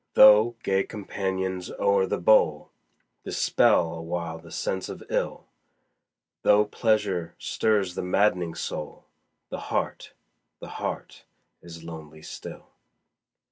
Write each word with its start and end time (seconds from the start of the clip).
Though 0.15 0.55
gay 0.63 0.83
companions 0.83 1.69
o'er 1.77 2.07
the 2.07 2.17
bowl 2.17 2.71
Dispel 3.23 3.93
awhile 3.99 4.39
the 4.39 4.49
sense 4.49 4.89
of 4.89 5.03
ill; 5.11 5.45
Though 6.41 6.65
pleasure 6.65 7.35
stirs 7.37 7.93
the 7.93 8.01
maddening 8.01 8.55
soul, 8.55 9.05
The 9.49 9.59
heart 9.69 10.13
the 10.59 10.69
heart 10.69 11.25
is 11.61 11.83
lonely 11.83 12.23
still. 12.23 12.69